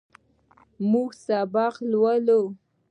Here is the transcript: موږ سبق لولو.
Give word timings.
موږ 0.91 1.09
سبق 1.25 1.73
لولو. 1.91 2.41